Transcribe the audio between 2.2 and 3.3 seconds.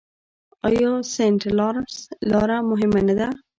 لاره مهمه نه ده؟